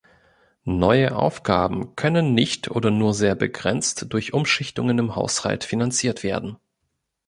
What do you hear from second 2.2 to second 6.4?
nicht oder nur sehr begrenzt durch Umschichtungen im Haushalt finanziert